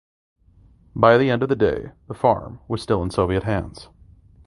By 0.95 1.19
the 1.19 1.29
end 1.29 1.43
of 1.43 1.49
the 1.49 1.55
day 1.55 1.91
the 2.07 2.15
farm 2.15 2.59
was 2.67 2.81
still 2.81 3.03
in 3.03 3.11
Soviet 3.11 3.43
hands. 3.43 3.89